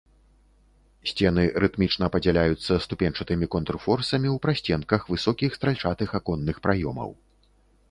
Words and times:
Сцены 1.09 1.43
рытмічна 1.63 2.05
падзяляюцца 2.15 2.73
ступеньчатымі 2.87 3.45
контрфорсамі 3.57 4.27
ў 4.35 4.37
прасценках 4.47 5.01
высокіх 5.13 5.49
стральчатых 5.61 6.19
аконных 6.23 6.55
праёмаў. 6.67 7.09